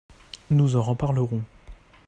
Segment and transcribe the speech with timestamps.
[0.49, 1.43] Nous en reparlerons.